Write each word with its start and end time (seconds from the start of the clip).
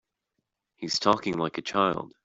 He's 0.77 0.97
talking 0.97 1.37
like 1.37 1.59
a 1.59 1.61
child. 1.61 2.15